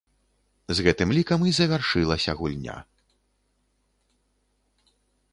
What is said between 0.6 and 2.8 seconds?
З гэтым лікам і завяршылася гульня.